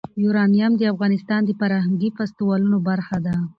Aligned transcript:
یورانیم 0.23 0.71
د 0.77 0.81
افغانستان 0.93 1.41
د 1.45 1.51
فرهنګي 1.59 2.09
فستیوالونو 2.17 2.77
برخه 2.87 3.17
ده. 3.25 3.35